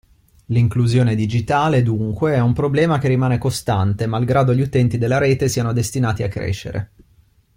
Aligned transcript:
L'Inclusione 0.45 1.13
Digitale 1.13 1.83
dunque 1.83 2.33
è 2.33 2.39
un 2.39 2.53
problema 2.53 2.97
che 2.97 3.07
rimane 3.07 3.37
costante 3.37 4.07
malgrado 4.07 4.51
gli 4.55 4.61
utenti 4.61 4.97
della 4.97 5.19
rete 5.19 5.47
siano 5.47 5.73
destinati 5.73 6.23
a 6.23 6.27
crescere. 6.27 6.91